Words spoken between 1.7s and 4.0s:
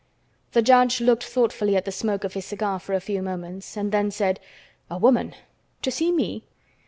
at the smoke of his cigar for a few moments, and